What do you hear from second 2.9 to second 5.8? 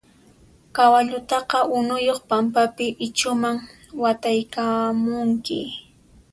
ichhuman wataykamunki.